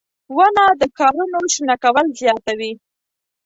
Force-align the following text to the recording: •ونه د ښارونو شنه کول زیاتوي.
•ونه 0.35 0.65
د 0.79 0.81
ښارونو 0.95 1.39
شنه 1.53 1.75
کول 1.83 2.05
زیاتوي. 2.21 2.71